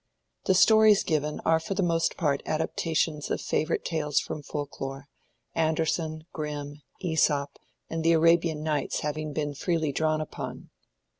[0.45, 5.07] The stories given are for the most part adaptations of favorite tales from folklore,
[5.53, 10.71] Andersen, Grimm, Aesop, and the Arabian Nights having been freely drawn upon.